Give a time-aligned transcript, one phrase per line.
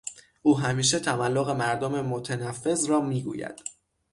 [0.41, 3.55] او همیشه تملق مردم متنفذ را میگوید.